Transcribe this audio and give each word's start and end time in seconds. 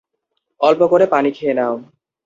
অল্প 0.61 0.81
করে 0.87 1.05
পানি 1.05 1.29
খেয়ে 1.31 1.53
নাও। 1.53 1.73